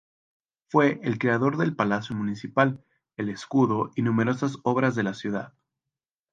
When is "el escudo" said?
3.17-3.91